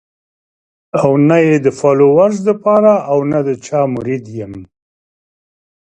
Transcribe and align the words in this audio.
او 0.99 1.09
نۀ 1.27 1.37
ئې 1.45 1.55
د 1.65 1.67
فالوورز 1.79 2.37
د 2.47 2.49
پاره 2.63 2.95
او 3.11 3.17
نۀ 3.29 3.39
د 3.47 3.49
چا 3.65 3.81
مريد 3.95 4.25
يم 4.39 4.53